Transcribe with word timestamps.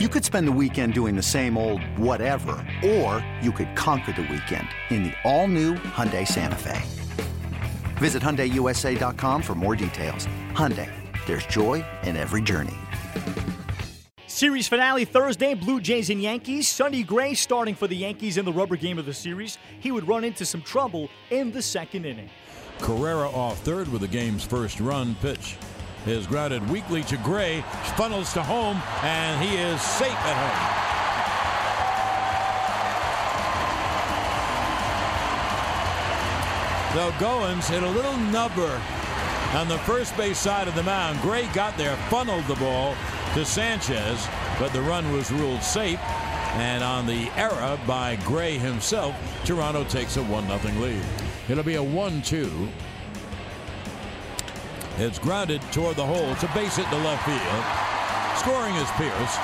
You 0.00 0.08
could 0.08 0.24
spend 0.24 0.48
the 0.48 0.58
weekend 0.60 0.92
doing 0.92 1.14
the 1.14 1.22
same 1.22 1.56
old 1.56 1.80
whatever, 1.96 2.56
or 2.84 3.24
you 3.40 3.52
could 3.52 3.76
conquer 3.76 4.10
the 4.10 4.22
weekend 4.22 4.66
in 4.90 5.04
the 5.04 5.12
all-new 5.22 5.74
Hyundai 5.74 6.26
Santa 6.26 6.56
Fe. 6.56 6.82
Visit 7.98 8.20
HyundaiUSA.com 8.20 9.40
for 9.40 9.54
more 9.54 9.76
details. 9.76 10.26
Hyundai, 10.50 10.90
there's 11.26 11.46
joy 11.46 11.84
in 12.02 12.16
every 12.16 12.42
journey. 12.42 12.74
Series 14.26 14.66
finale 14.66 15.04
Thursday, 15.04 15.54
Blue 15.54 15.80
Jays 15.80 16.10
and 16.10 16.20
Yankees. 16.20 16.66
Sonny 16.66 17.04
Gray 17.04 17.32
starting 17.34 17.76
for 17.76 17.86
the 17.86 17.94
Yankees 17.94 18.36
in 18.36 18.44
the 18.44 18.52
rubber 18.52 18.74
game 18.74 18.98
of 18.98 19.06
the 19.06 19.14
series. 19.14 19.58
He 19.78 19.92
would 19.92 20.08
run 20.08 20.24
into 20.24 20.44
some 20.44 20.62
trouble 20.62 21.08
in 21.30 21.52
the 21.52 21.62
second 21.62 22.04
inning. 22.04 22.30
Carrera 22.80 23.30
off 23.30 23.60
third 23.60 23.86
with 23.86 24.00
the 24.00 24.08
game's 24.08 24.42
first 24.42 24.80
run 24.80 25.14
pitch 25.20 25.56
is 26.06 26.26
grounded 26.26 26.68
weakly 26.68 27.02
to 27.04 27.16
Gray, 27.18 27.62
funnels 27.96 28.32
to 28.34 28.42
home, 28.42 28.80
and 29.02 29.42
he 29.42 29.56
is 29.56 29.80
safe 29.80 30.10
at 30.12 30.36
home. 30.36 30.84
So 36.94 37.10
Goins 37.18 37.68
hit 37.68 37.82
a 37.82 37.88
little 37.88 38.16
number 38.16 38.80
on 39.54 39.66
the 39.68 39.78
first 39.78 40.16
base 40.16 40.38
side 40.38 40.68
of 40.68 40.74
the 40.74 40.82
mound. 40.84 41.20
Gray 41.22 41.46
got 41.52 41.76
there, 41.76 41.96
funneled 42.08 42.44
the 42.44 42.54
ball 42.54 42.94
to 43.34 43.44
Sanchez, 43.44 44.28
but 44.60 44.72
the 44.72 44.80
run 44.82 45.10
was 45.12 45.32
ruled 45.32 45.62
safe. 45.62 45.98
And 46.54 46.84
on 46.84 47.04
the 47.06 47.30
error 47.36 47.76
by 47.84 48.14
Gray 48.24 48.58
himself, 48.58 49.16
Toronto 49.44 49.82
takes 49.84 50.16
a 50.18 50.22
1 50.22 50.46
0 50.46 50.80
lead. 50.80 51.02
It'll 51.48 51.64
be 51.64 51.74
a 51.74 51.82
1 51.82 52.22
2 52.22 52.68
it's 54.98 55.18
grounded 55.18 55.60
toward 55.72 55.96
the 55.96 56.06
hole. 56.06 56.30
It's 56.30 56.42
a 56.42 56.50
base 56.54 56.76
hit 56.76 56.86
to 56.88 56.96
left 56.96 57.24
field. 57.26 57.64
Scoring 58.38 58.74
is 58.76 58.88
Pearce. 58.92 59.38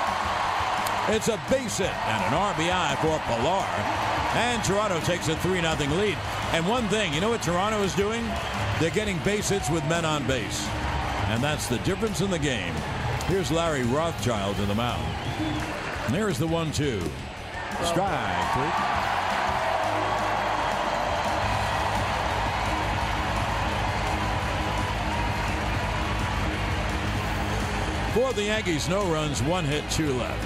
It's 1.09 1.27
a 1.27 1.41
base 1.49 1.79
hit 1.79 1.93
and 2.07 2.23
an 2.23 2.33
RBI 2.33 2.95
for 2.97 3.19
Pillar. 3.27 3.65
And 4.33 4.63
Toronto 4.63 4.99
takes 5.01 5.27
a 5.27 5.35
3 5.37 5.61
0 5.61 5.75
lead. 5.97 6.17
And 6.53 6.67
one 6.67 6.87
thing, 6.87 7.13
you 7.13 7.19
know 7.19 7.29
what 7.29 7.41
Toronto 7.41 7.81
is 7.83 7.93
doing? 7.95 8.23
They're 8.79 8.91
getting 8.91 9.17
base 9.19 9.49
hits 9.49 9.69
with 9.69 9.83
men 9.89 10.05
on 10.05 10.25
base. 10.25 10.67
And 11.27 11.43
that's 11.43 11.67
the 11.67 11.79
difference 11.79 12.21
in 12.21 12.31
the 12.31 12.39
game. 12.39 12.73
Here's 13.27 13.51
Larry 13.51 13.83
Rothschild 13.83 14.57
in 14.59 14.67
the 14.67 14.75
mound. 14.75 15.05
And 16.05 16.15
there's 16.15 16.37
the 16.37 16.47
1 16.47 16.71
2. 16.71 17.01
Strike 17.83 18.53
three. 18.53 19.10
For 28.13 28.33
the 28.33 28.43
Yankees, 28.43 28.89
no 28.89 29.09
runs, 29.09 29.41
one 29.41 29.63
hit, 29.63 29.89
two 29.89 30.11
left. 30.15 30.43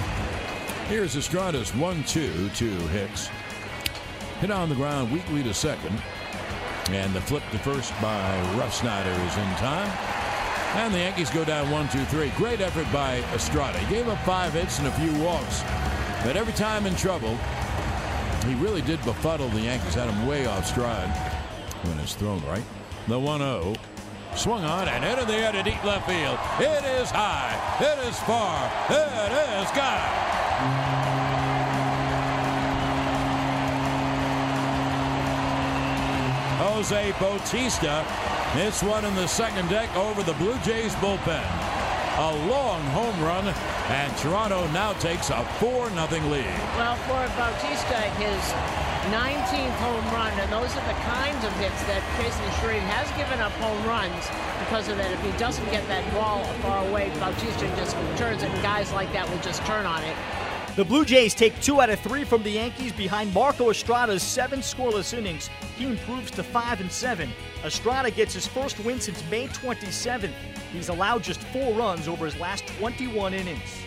Here's 0.88 1.16
Estrada's 1.16 1.74
1 1.74 2.04
2 2.04 2.48
to 2.50 2.70
Hicks. 2.88 3.28
Hit 4.38 4.52
on 4.52 4.68
the 4.68 4.76
ground 4.76 5.10
weakly 5.10 5.42
to 5.42 5.52
second. 5.52 6.00
And 6.90 7.12
the 7.12 7.20
flip 7.20 7.42
to 7.50 7.58
first 7.58 7.90
by 8.00 8.22
Refsnyder 8.54 9.10
is 9.26 9.36
in 9.36 9.50
time. 9.56 9.90
And 10.76 10.94
the 10.94 10.98
Yankees 10.98 11.28
go 11.30 11.44
down 11.44 11.68
1 11.72 11.88
2 11.88 12.04
3. 12.04 12.30
Great 12.36 12.60
effort 12.60 12.86
by 12.92 13.16
Estrada. 13.34 13.78
He 13.78 13.92
gave 13.92 14.08
up 14.08 14.18
five 14.18 14.52
hits 14.52 14.78
and 14.78 14.86
a 14.86 14.92
few 14.92 15.12
walks. 15.20 15.62
But 16.22 16.36
every 16.36 16.52
time 16.52 16.86
in 16.86 16.94
trouble, 16.94 17.36
he 18.46 18.54
really 18.54 18.82
did 18.82 19.04
befuddle 19.04 19.48
the 19.48 19.62
Yankees. 19.62 19.94
Had 19.94 20.08
him 20.08 20.28
way 20.28 20.46
off 20.46 20.66
stride 20.66 21.10
when 21.82 21.98
it's 21.98 22.14
thrown 22.14 22.40
right. 22.44 22.64
The 23.08 23.18
1 23.18 23.40
0 23.40 23.74
Swung 24.36 24.64
on 24.64 24.86
and 24.86 25.02
into 25.02 25.24
the 25.24 25.32
air 25.32 25.50
to 25.50 25.62
deep 25.62 25.82
left 25.82 26.06
field. 26.06 26.38
It 26.60 26.84
is 27.00 27.10
high. 27.10 27.56
It 27.80 28.06
is 28.06 28.18
far. 28.20 28.70
It 28.90 29.32
is 29.32 29.70
gone. 29.72 30.36
Jose 36.60 37.12
Bautista 37.18 38.02
hits 38.52 38.82
one 38.82 39.06
in 39.06 39.14
the 39.14 39.26
second 39.26 39.70
deck 39.70 39.94
over 39.96 40.22
the 40.22 40.34
Blue 40.34 40.58
Jays 40.58 40.94
bullpen. 40.96 41.42
A 42.18 42.32
long 42.46 42.82
home 42.92 43.18
run, 43.22 43.46
and 43.88 44.16
Toronto 44.18 44.66
now 44.68 44.92
takes 44.94 45.30
a 45.30 45.44
4 45.60 45.88
0 45.88 46.06
lead. 46.28 46.44
Well, 46.76 46.96
for 47.08 47.26
Bautista, 47.36 48.00
his 48.20 48.85
19th 49.10 49.76
home 49.78 50.04
run, 50.12 50.32
and 50.40 50.52
those 50.52 50.70
are 50.76 50.86
the 50.86 50.98
kinds 51.06 51.44
of 51.44 51.52
hits 51.58 51.80
that 51.84 52.02
Chasen 52.18 52.60
Shreve 52.60 52.82
has 52.82 53.08
given 53.16 53.38
up 53.40 53.52
home 53.52 53.86
runs 53.86 54.26
because 54.58 54.88
of 54.88 54.96
that. 54.96 55.12
If 55.12 55.22
he 55.22 55.30
doesn't 55.38 55.64
get 55.70 55.86
that 55.86 56.02
ball 56.12 56.44
far 56.60 56.86
away, 56.88 57.10
Bautista 57.20 57.66
just 57.76 57.96
turns 58.16 58.42
it, 58.42 58.50
and 58.50 58.62
guys 58.62 58.92
like 58.92 59.12
that 59.12 59.28
will 59.30 59.38
just 59.38 59.64
turn 59.64 59.86
on 59.86 60.02
it. 60.02 60.16
The 60.74 60.84
Blue 60.84 61.04
Jays 61.04 61.34
take 61.34 61.58
two 61.60 61.80
out 61.80 61.88
of 61.88 62.00
three 62.00 62.24
from 62.24 62.42
the 62.42 62.50
Yankees 62.50 62.92
behind 62.92 63.32
Marco 63.32 63.70
Estrada's 63.70 64.22
seven 64.22 64.58
scoreless 64.58 65.16
innings. 65.16 65.48
He 65.76 65.86
improves 65.86 66.30
to 66.32 66.42
five 66.42 66.80
and 66.80 66.90
seven. 66.90 67.30
Estrada 67.64 68.10
gets 68.10 68.34
his 68.34 68.46
first 68.46 68.78
win 68.80 69.00
since 69.00 69.22
May 69.30 69.46
27th. 69.46 70.34
He's 70.72 70.88
allowed 70.88 71.22
just 71.22 71.40
four 71.44 71.72
runs 71.74 72.08
over 72.08 72.26
his 72.26 72.36
last 72.38 72.66
21 72.66 73.34
innings. 73.34 73.78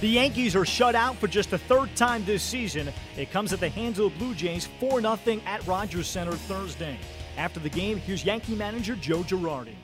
The 0.00 0.08
Yankees 0.08 0.54
are 0.54 0.64
shut 0.64 0.94
out 0.94 1.16
for 1.16 1.26
just 1.26 1.50
the 1.50 1.58
third 1.58 1.94
time 1.96 2.24
this 2.24 2.40
season. 2.44 2.92
It 3.16 3.32
comes 3.32 3.52
at 3.52 3.58
the 3.58 3.68
hands 3.68 3.98
of 3.98 4.12
the 4.12 4.18
Blue 4.18 4.32
Jays 4.32 4.68
4 4.78 5.00
0 5.00 5.40
at 5.44 5.66
Rogers 5.66 6.06
Center 6.06 6.34
Thursday. 6.34 6.96
After 7.36 7.58
the 7.58 7.68
game, 7.68 7.98
here's 7.98 8.24
Yankee 8.24 8.54
manager 8.54 8.94
Joe 8.94 9.24
Girardi. 9.24 9.74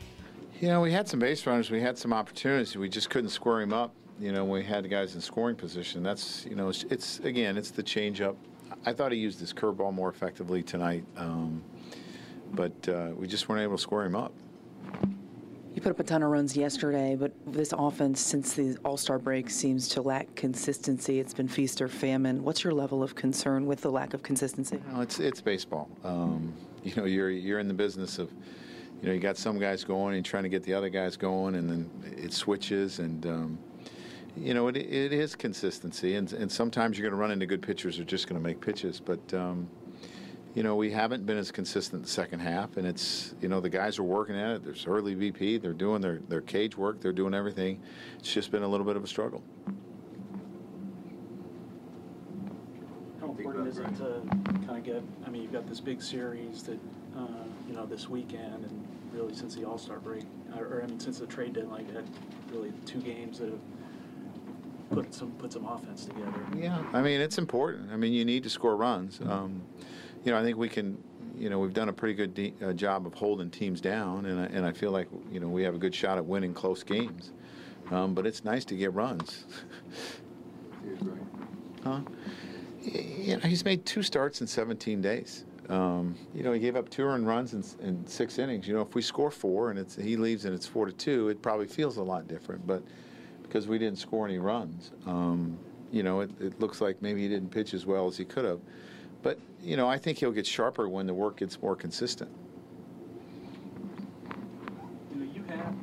You 0.60 0.68
know, 0.68 0.80
we 0.80 0.92
had 0.92 1.08
some 1.08 1.18
base 1.18 1.44
runners, 1.46 1.68
we 1.68 1.80
had 1.80 1.98
some 1.98 2.12
opportunities, 2.12 2.76
we 2.76 2.88
just 2.88 3.10
couldn't 3.10 3.30
square 3.30 3.60
him 3.60 3.72
up. 3.72 3.92
You 4.20 4.30
know, 4.30 4.44
we 4.44 4.62
had 4.62 4.88
guys 4.88 5.16
in 5.16 5.20
scoring 5.20 5.56
position. 5.56 6.04
That's, 6.04 6.46
you 6.46 6.54
know, 6.54 6.68
it's, 6.68 6.84
it's 6.84 7.18
again, 7.18 7.58
it's 7.58 7.72
the 7.72 7.82
changeup. 7.82 8.36
I 8.86 8.92
thought 8.92 9.10
he 9.10 9.18
used 9.18 9.40
his 9.40 9.52
curveball 9.52 9.92
more 9.92 10.10
effectively 10.10 10.62
tonight, 10.62 11.04
um, 11.16 11.60
but 12.52 12.88
uh, 12.88 13.10
we 13.16 13.26
just 13.26 13.48
weren't 13.48 13.62
able 13.62 13.76
to 13.76 13.82
square 13.82 14.04
him 14.04 14.14
up. 14.14 14.32
You 15.74 15.82
put 15.82 15.90
up 15.90 15.98
a 15.98 16.04
ton 16.04 16.22
of 16.22 16.30
runs 16.30 16.56
yesterday, 16.56 17.16
but 17.16 17.32
this 17.48 17.74
offense, 17.76 18.20
since 18.20 18.54
the 18.54 18.76
All 18.84 18.96
Star 18.96 19.18
break, 19.18 19.50
seems 19.50 19.88
to 19.88 20.02
lack 20.02 20.32
consistency. 20.36 21.18
It's 21.18 21.34
been 21.34 21.48
feast 21.48 21.82
or 21.82 21.88
famine. 21.88 22.44
What's 22.44 22.62
your 22.62 22.72
level 22.72 23.02
of 23.02 23.16
concern 23.16 23.66
with 23.66 23.80
the 23.80 23.90
lack 23.90 24.14
of 24.14 24.22
consistency? 24.22 24.80
Well, 24.92 25.00
it's 25.00 25.18
it's 25.18 25.40
baseball. 25.40 25.90
Um, 26.04 26.54
you 26.84 26.94
know, 26.94 27.06
you're 27.06 27.30
you're 27.30 27.58
in 27.58 27.66
the 27.66 27.74
business 27.74 28.20
of, 28.20 28.30
you 29.02 29.08
know, 29.08 29.12
you 29.12 29.18
got 29.18 29.36
some 29.36 29.58
guys 29.58 29.82
going 29.82 30.14
and 30.14 30.24
trying 30.24 30.44
to 30.44 30.48
get 30.48 30.62
the 30.62 30.74
other 30.74 30.88
guys 30.88 31.16
going, 31.16 31.56
and 31.56 31.68
then 31.68 31.90
it 32.16 32.32
switches, 32.32 33.00
and 33.00 33.26
um, 33.26 33.58
you 34.36 34.54
know, 34.54 34.68
it 34.68 34.76
it 34.76 35.12
is 35.12 35.34
consistency, 35.34 36.14
and 36.14 36.32
and 36.34 36.52
sometimes 36.52 36.96
you're 36.96 37.10
going 37.10 37.18
to 37.18 37.20
run 37.20 37.32
into 37.32 37.46
good 37.46 37.62
pitchers 37.62 37.96
who 37.96 38.02
are 38.02 38.06
just 38.06 38.28
going 38.28 38.40
to 38.40 38.46
make 38.46 38.60
pitches, 38.60 39.00
but. 39.00 39.34
Um, 39.34 39.68
you 40.54 40.62
know, 40.62 40.76
we 40.76 40.90
haven't 40.90 41.26
been 41.26 41.36
as 41.36 41.50
consistent 41.50 42.02
the 42.04 42.08
second 42.08 42.38
half, 42.38 42.76
and 42.76 42.86
it's 42.86 43.34
you 43.40 43.48
know 43.48 43.60
the 43.60 43.68
guys 43.68 43.98
are 43.98 44.04
working 44.04 44.38
at 44.38 44.52
it. 44.52 44.64
There's 44.64 44.86
early 44.86 45.16
BP, 45.16 45.60
they're 45.60 45.72
doing 45.72 46.00
their 46.00 46.20
their 46.28 46.40
cage 46.40 46.76
work, 46.76 47.00
they're 47.00 47.12
doing 47.12 47.34
everything. 47.34 47.80
It's 48.18 48.32
just 48.32 48.52
been 48.52 48.62
a 48.62 48.68
little 48.68 48.86
bit 48.86 48.96
of 48.96 49.02
a 49.02 49.06
struggle. 49.08 49.42
How 53.20 53.26
important 53.26 53.66
is 53.66 53.78
it 53.78 53.96
to 53.96 54.22
kind 54.66 54.78
of 54.78 54.84
get? 54.84 55.02
I 55.26 55.30
mean, 55.30 55.42
you've 55.42 55.52
got 55.52 55.66
this 55.66 55.80
big 55.80 56.00
series 56.00 56.62
that 56.64 56.78
uh, 57.16 57.26
you 57.66 57.74
know 57.74 57.84
this 57.84 58.08
weekend, 58.08 58.64
and 58.64 58.88
really 59.12 59.34
since 59.34 59.56
the 59.56 59.64
All 59.64 59.78
Star 59.78 59.98
break, 59.98 60.24
or, 60.56 60.66
or 60.66 60.82
I 60.84 60.86
mean 60.86 61.00
since 61.00 61.18
the 61.18 61.26
trade 61.26 61.54
deadline, 61.54 61.88
you 61.88 61.94
had 61.94 62.08
really 62.52 62.72
two 62.86 63.00
games 63.00 63.40
that 63.40 63.48
have 63.48 63.58
put 64.90 65.12
some 65.12 65.32
put 65.32 65.52
some 65.52 65.66
offense 65.66 66.04
together. 66.04 66.46
Yeah, 66.56 66.80
I 66.92 67.02
mean 67.02 67.20
it's 67.20 67.38
important. 67.38 67.90
I 67.90 67.96
mean 67.96 68.12
you 68.12 68.24
need 68.24 68.44
to 68.44 68.50
score 68.50 68.76
runs. 68.76 69.20
Um, 69.20 69.62
you 70.24 70.32
know, 70.32 70.38
I 70.38 70.42
think 70.42 70.56
we 70.56 70.68
can. 70.68 70.98
You 71.36 71.50
know, 71.50 71.58
we've 71.58 71.74
done 71.74 71.88
a 71.88 71.92
pretty 71.92 72.14
good 72.14 72.32
de- 72.32 72.54
uh, 72.62 72.72
job 72.72 73.08
of 73.08 73.14
holding 73.14 73.50
teams 73.50 73.80
down, 73.80 74.26
and 74.26 74.38
I, 74.38 74.44
and 74.44 74.64
I 74.64 74.72
feel 74.72 74.92
like 74.92 75.08
you 75.32 75.40
know 75.40 75.48
we 75.48 75.64
have 75.64 75.74
a 75.74 75.78
good 75.78 75.94
shot 75.94 76.16
at 76.16 76.24
winning 76.24 76.54
close 76.54 76.84
games. 76.84 77.32
Um, 77.90 78.14
but 78.14 78.26
it's 78.26 78.44
nice 78.44 78.64
to 78.66 78.76
get 78.76 78.94
runs. 78.94 79.44
huh? 81.84 82.00
You 82.82 83.36
know, 83.36 83.48
he's 83.48 83.64
made 83.64 83.84
two 83.84 84.02
starts 84.02 84.40
in 84.40 84.46
17 84.46 85.02
days. 85.02 85.44
Um, 85.68 86.16
you 86.34 86.42
know, 86.42 86.52
he 86.52 86.60
gave 86.60 86.76
up 86.76 86.90
two 86.90 87.04
earned 87.04 87.26
runs 87.26 87.54
in, 87.54 87.64
in, 87.86 88.06
six 88.06 88.38
innings. 88.38 88.68
You 88.68 88.74
know, 88.74 88.82
if 88.82 88.94
we 88.94 89.00
score 89.00 89.30
four 89.30 89.70
and 89.70 89.78
it's 89.78 89.96
he 89.96 90.16
leaves 90.16 90.44
and 90.44 90.54
it's 90.54 90.66
four 90.66 90.84
to 90.84 90.92
two, 90.92 91.30
it 91.30 91.40
probably 91.40 91.66
feels 91.66 91.96
a 91.96 92.02
lot 92.02 92.28
different. 92.28 92.66
But 92.66 92.82
because 93.42 93.66
we 93.66 93.78
didn't 93.78 93.98
score 93.98 94.26
any 94.26 94.38
runs, 94.38 94.92
um, 95.06 95.58
you 95.90 96.02
know, 96.02 96.20
it, 96.20 96.30
it, 96.38 96.60
looks 96.60 96.82
like 96.82 97.00
maybe 97.00 97.22
he 97.22 97.28
didn't 97.28 97.50
pitch 97.50 97.72
as 97.72 97.86
well 97.86 98.06
as 98.06 98.16
he 98.16 98.24
could 98.26 98.44
have. 98.44 98.60
But, 99.24 99.38
you 99.62 99.78
know, 99.78 99.88
I 99.88 99.96
think 99.96 100.18
he'll 100.18 100.32
get 100.32 100.46
sharper 100.46 100.86
when 100.86 101.06
the 101.06 101.14
work 101.14 101.38
gets 101.38 101.60
more 101.60 101.74
consistent. 101.74 102.30
You 105.10 105.24
know, 105.24 105.32
you 105.32 105.42
have, 105.44 105.74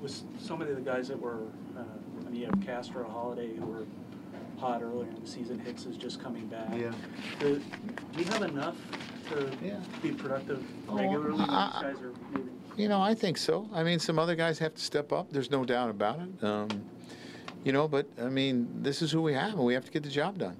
with 0.00 0.22
so 0.38 0.56
many 0.56 0.70
of 0.70 0.76
the 0.76 0.82
guys 0.82 1.08
that 1.08 1.20
were, 1.20 1.40
uh, 1.76 1.82
I 2.24 2.30
mean, 2.30 2.40
you 2.40 2.46
have 2.46 2.64
Castro, 2.64 3.06
Holliday, 3.06 3.56
who 3.56 3.66
were 3.66 3.84
hot 4.58 4.80
earlier 4.80 5.08
in 5.08 5.20
the 5.20 5.26
season. 5.26 5.58
Hicks 5.58 5.86
is 5.86 5.96
just 5.96 6.22
coming 6.22 6.46
back. 6.46 6.68
Yeah. 6.72 6.92
Do, 7.40 7.60
do 8.12 8.18
you 8.22 8.26
have 8.26 8.42
enough 8.42 8.76
to 9.30 9.50
yeah. 9.60 9.80
be 10.00 10.12
productive 10.12 10.64
regularly? 10.88 11.44
oh, 11.48 11.80
regularly? 11.82 12.14
I, 12.36 12.80
you 12.80 12.88
know, 12.88 13.02
I 13.02 13.12
think 13.12 13.38
so. 13.38 13.68
I 13.72 13.82
mean, 13.82 13.98
some 13.98 14.20
other 14.20 14.36
guys 14.36 14.60
have 14.60 14.76
to 14.76 14.80
step 14.80 15.12
up. 15.12 15.32
There's 15.32 15.50
no 15.50 15.64
doubt 15.64 15.90
about 15.90 16.20
it. 16.20 16.44
Um, 16.44 16.68
you 17.64 17.72
know, 17.72 17.88
but 17.88 18.06
I 18.22 18.28
mean, 18.28 18.68
this 18.82 19.02
is 19.02 19.10
who 19.10 19.20
we 19.20 19.34
have, 19.34 19.54
and 19.54 19.64
we 19.64 19.74
have 19.74 19.84
to 19.84 19.90
get 19.90 20.04
the 20.04 20.08
job 20.08 20.38
done. 20.38 20.56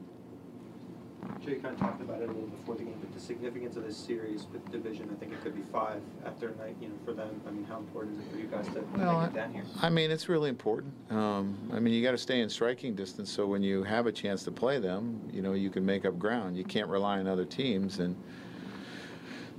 Joe, 1.45 1.51
you 1.53 1.61
kind 1.61 1.75
of 1.75 1.81
talked 1.81 2.03
about 2.03 2.21
it 2.21 2.29
a 2.29 2.33
little 2.33 2.49
before 2.49 2.75
the 2.75 2.85
game, 2.85 2.97
but 3.01 3.13
the 3.15 3.21
significance 3.21 3.77
of 3.77 3.85
this 3.85 3.97
series 3.97 4.47
with 4.53 4.69
division, 4.71 5.09
I 5.13 5.19
think 5.19 5.33
it 5.33 5.43
could 5.43 5.55
be 5.55 5.63
five 5.73 6.01
after 6.27 6.49
night, 6.59 6.77
you 6.81 6.89
know, 6.89 6.95
for 7.05 7.13
them. 7.13 7.41
I 7.47 7.51
mean, 7.51 7.65
how 7.65 7.79
important 7.79 8.19
is 8.19 8.27
it 8.27 8.31
for 8.33 8.39
you 8.39 8.47
guys 8.47 8.67
to 8.75 8.85
Well, 8.97 9.23
it 9.23 9.35
down 9.35 9.53
here? 9.53 9.65
I 9.81 9.89
mean, 9.89 10.11
it's 10.11 10.29
really 10.29 10.51
important. 10.51 10.93
Um, 11.11 11.57
I 11.73 11.81
mean, 11.81 11.95
you 11.95 12.03
got 12.03 12.13
to 12.13 12.19
stay 12.19 12.41
in 12.41 12.49
striking 12.49 12.95
distance, 12.95 13.31
so 13.31 13.47
when 13.47 13.63
you 13.63 13.83
have 13.85 14.07
a 14.07 14.13
chance 14.13 14.43
to 14.45 14.51
play 14.51 14.79
them, 14.79 15.21
you 15.33 15.43
know, 15.43 15.53
you 15.53 15.71
can 15.71 15.85
make 15.85 16.05
up 16.05 16.19
ground. 16.19 16.57
You 16.57 16.65
can't 16.65 16.89
rely 16.89 17.19
on 17.19 17.27
other 17.27 17.45
teams, 17.45 18.01
and 18.01 18.17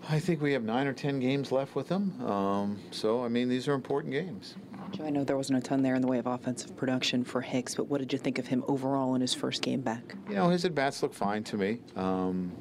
I 0.09 0.19
think 0.19 0.41
we 0.41 0.53
have 0.53 0.63
nine 0.63 0.87
or 0.87 0.93
ten 0.93 1.19
games 1.19 1.51
left 1.51 1.75
with 1.75 1.87
them. 1.87 2.21
Um, 2.25 2.79
so, 2.91 3.23
I 3.23 3.27
mean, 3.27 3.49
these 3.49 3.67
are 3.67 3.73
important 3.73 4.13
games. 4.13 4.55
Joe, 4.91 5.05
I 5.05 5.09
know 5.09 5.23
there 5.23 5.37
wasn't 5.37 5.59
a 5.59 5.61
ton 5.61 5.81
there 5.81 5.95
in 5.95 6.01
the 6.01 6.07
way 6.07 6.19
of 6.19 6.27
offensive 6.27 6.75
production 6.75 7.23
for 7.23 7.41
Hicks, 7.41 7.75
but 7.75 7.85
what 7.85 7.99
did 7.99 8.11
you 8.11 8.19
think 8.19 8.37
of 8.37 8.47
him 8.47 8.63
overall 8.67 9.15
in 9.15 9.21
his 9.21 9.33
first 9.33 9.61
game 9.61 9.81
back? 9.81 10.15
You 10.27 10.35
know, 10.35 10.49
his 10.49 10.65
at 10.65 10.75
bats 10.75 11.01
look 11.01 11.13
fine 11.13 11.43
to 11.45 11.57
me. 11.57 11.79
Um, 11.95 12.51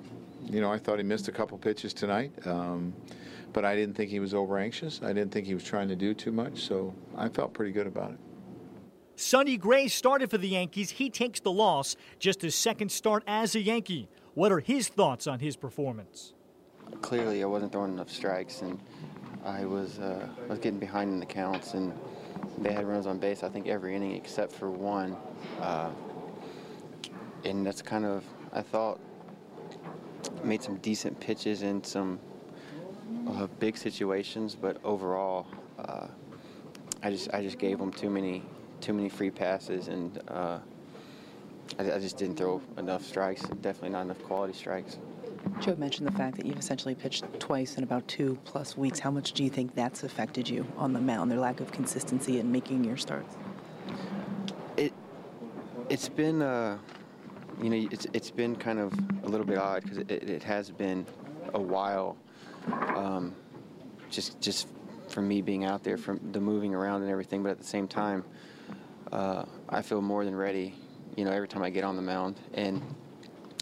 you 0.44 0.60
know, 0.60 0.72
I 0.72 0.78
thought 0.78 0.98
he 0.98 1.04
missed 1.04 1.28
a 1.28 1.32
couple 1.32 1.58
pitches 1.58 1.92
tonight, 1.92 2.32
um, 2.46 2.94
but 3.52 3.64
I 3.64 3.74
didn't 3.74 3.96
think 3.96 4.10
he 4.10 4.20
was 4.20 4.32
over 4.32 4.58
anxious. 4.58 5.00
I 5.02 5.08
didn't 5.08 5.32
think 5.32 5.46
he 5.46 5.54
was 5.54 5.64
trying 5.64 5.88
to 5.88 5.96
do 5.96 6.14
too 6.14 6.30
much, 6.30 6.62
so 6.62 6.94
I 7.16 7.28
felt 7.28 7.52
pretty 7.52 7.72
good 7.72 7.86
about 7.86 8.12
it. 8.12 8.18
Sonny 9.16 9.56
Gray 9.56 9.88
started 9.88 10.30
for 10.30 10.38
the 10.38 10.48
Yankees. 10.48 10.92
He 10.92 11.10
takes 11.10 11.40
the 11.40 11.52
loss, 11.52 11.96
just 12.18 12.42
his 12.42 12.54
second 12.54 12.90
start 12.90 13.22
as 13.26 13.54
a 13.54 13.60
Yankee. 13.60 14.08
What 14.34 14.52
are 14.52 14.60
his 14.60 14.88
thoughts 14.88 15.26
on 15.26 15.40
his 15.40 15.56
performance? 15.56 16.32
Clearly, 17.02 17.42
I 17.42 17.46
wasn't 17.46 17.72
throwing 17.72 17.92
enough 17.92 18.10
strikes, 18.10 18.62
and 18.62 18.78
I 19.44 19.64
was 19.64 19.98
uh, 19.98 20.26
I 20.44 20.46
was 20.46 20.58
getting 20.58 20.78
behind 20.78 21.12
in 21.12 21.20
the 21.20 21.26
counts, 21.26 21.74
and 21.74 21.92
they 22.58 22.72
had 22.72 22.86
runners 22.86 23.06
on 23.06 23.18
base. 23.18 23.42
I 23.42 23.48
think 23.48 23.66
every 23.66 23.94
inning 23.94 24.12
except 24.12 24.52
for 24.52 24.70
one, 24.70 25.16
uh, 25.60 25.90
and 27.44 27.66
that's 27.66 27.82
kind 27.82 28.04
of 28.04 28.24
I 28.52 28.62
thought 28.62 29.00
made 30.44 30.62
some 30.62 30.76
decent 30.76 31.18
pitches 31.20 31.62
in 31.62 31.82
some 31.84 32.18
uh, 33.28 33.46
big 33.58 33.76
situations, 33.76 34.54
but 34.54 34.78
overall, 34.84 35.46
uh, 35.78 36.06
I 37.02 37.10
just 37.10 37.32
I 37.32 37.42
just 37.42 37.58
gave 37.58 37.78
them 37.78 37.92
too 37.92 38.10
many 38.10 38.42
too 38.80 38.92
many 38.92 39.08
free 39.08 39.30
passes, 39.30 39.88
and 39.88 40.20
uh, 40.28 40.58
I, 41.78 41.92
I 41.92 41.98
just 41.98 42.16
didn't 42.16 42.36
throw 42.36 42.60
enough 42.78 43.04
strikes. 43.04 43.42
Definitely 43.42 43.90
not 43.90 44.02
enough 44.02 44.22
quality 44.22 44.52
strikes. 44.52 44.98
Joe 45.60 45.76
mentioned 45.76 46.06
the 46.06 46.12
fact 46.12 46.36
that 46.36 46.46
you've 46.46 46.58
essentially 46.58 46.94
pitched 46.94 47.24
twice 47.38 47.76
in 47.76 47.84
about 47.84 48.06
two 48.08 48.38
plus 48.44 48.76
weeks. 48.76 48.98
How 48.98 49.10
much 49.10 49.32
do 49.32 49.44
you 49.44 49.50
think 49.50 49.74
that's 49.74 50.02
affected 50.02 50.48
you 50.48 50.66
on 50.76 50.92
the 50.92 51.00
mound, 51.00 51.30
their 51.30 51.38
lack 51.38 51.60
of 51.60 51.72
consistency 51.72 52.40
in 52.40 52.50
making 52.50 52.84
your 52.84 52.96
starts? 52.96 53.36
It 54.76 54.92
it's 55.88 56.08
been 56.08 56.42
uh, 56.42 56.78
you 57.62 57.70
know 57.70 57.88
it's 57.90 58.06
it's 58.12 58.30
been 58.30 58.56
kind 58.56 58.78
of 58.78 58.92
a 59.24 59.28
little 59.28 59.46
bit 59.46 59.58
odd 59.58 59.82
because 59.82 59.98
it, 59.98 60.10
it 60.10 60.42
has 60.42 60.70
been 60.70 61.06
a 61.54 61.60
while. 61.60 62.16
Um, 62.94 63.34
just 64.10 64.40
just 64.40 64.68
from 65.08 65.26
me 65.26 65.42
being 65.42 65.64
out 65.64 65.82
there, 65.82 65.96
from 65.96 66.20
the 66.32 66.40
moving 66.40 66.74
around 66.74 67.02
and 67.02 67.10
everything, 67.10 67.42
but 67.42 67.50
at 67.50 67.58
the 67.58 67.64
same 67.64 67.88
time, 67.88 68.24
uh, 69.12 69.44
I 69.68 69.82
feel 69.82 70.00
more 70.00 70.24
than 70.24 70.34
ready. 70.34 70.74
You 71.16 71.24
know, 71.24 71.32
every 71.32 71.48
time 71.48 71.62
I 71.62 71.70
get 71.70 71.84
on 71.84 71.96
the 71.96 72.02
mound, 72.02 72.38
and 72.54 72.82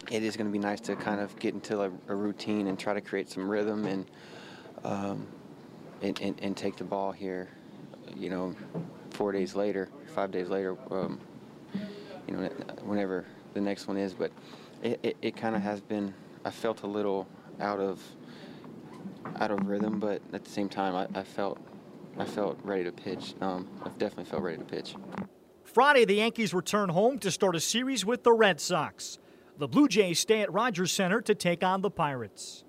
it 0.09 0.23
is 0.23 0.35
going 0.35 0.47
to 0.47 0.51
be 0.51 0.59
nice 0.59 0.79
to 0.81 0.95
kind 0.95 1.19
of 1.19 1.37
get 1.39 1.53
into 1.53 1.81
a, 1.81 1.91
a 2.07 2.15
routine 2.15 2.67
and 2.67 2.79
try 2.79 2.93
to 2.93 3.01
create 3.01 3.29
some 3.29 3.49
rhythm 3.49 3.85
and, 3.85 4.05
um, 4.83 5.27
and, 6.01 6.19
and 6.21 6.39
and 6.41 6.57
take 6.57 6.77
the 6.77 6.83
ball 6.83 7.11
here. 7.11 7.49
You 8.15 8.29
know, 8.29 8.55
four 9.11 9.31
days 9.31 9.55
later, 9.55 9.89
five 10.15 10.31
days 10.31 10.49
later, 10.49 10.75
um, 10.91 11.19
you 12.27 12.35
know, 12.35 12.49
whenever 12.83 13.25
the 13.53 13.61
next 13.61 13.87
one 13.87 13.97
is. 13.97 14.13
But 14.13 14.31
it, 14.81 14.99
it, 15.03 15.17
it 15.21 15.35
kind 15.35 15.55
of 15.55 15.61
has 15.61 15.81
been. 15.81 16.13
I 16.45 16.51
felt 16.51 16.83
a 16.83 16.87
little 16.87 17.27
out 17.59 17.79
of 17.79 18.01
out 19.39 19.51
of 19.51 19.67
rhythm, 19.67 19.99
but 19.99 20.21
at 20.33 20.43
the 20.43 20.49
same 20.49 20.69
time, 20.69 20.95
I, 20.95 21.19
I 21.19 21.23
felt 21.23 21.59
I 22.17 22.25
felt 22.25 22.59
ready 22.63 22.83
to 22.85 22.91
pitch. 22.91 23.35
Um, 23.41 23.67
I've 23.83 23.97
definitely 23.97 24.25
felt 24.25 24.41
ready 24.41 24.57
to 24.57 24.63
pitch. 24.63 24.95
Friday, 25.63 26.05
the 26.05 26.15
Yankees 26.15 26.53
return 26.53 26.89
home 26.89 27.19
to 27.19 27.29
start 27.29 27.55
a 27.55 27.59
series 27.59 28.03
with 28.03 28.23
the 28.23 28.31
Red 28.31 28.59
Sox. 28.59 29.19
The 29.59 29.67
Blue 29.67 29.89
Jays 29.89 30.21
stay 30.21 30.41
at 30.41 30.53
Rogers 30.53 30.89
Center 30.89 31.19
to 31.19 31.35
take 31.35 31.65
on 31.65 31.81
the 31.81 31.89
Pirates. 31.89 32.63